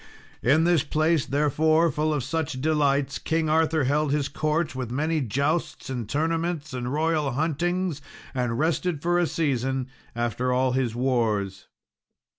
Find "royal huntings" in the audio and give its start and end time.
6.91-8.01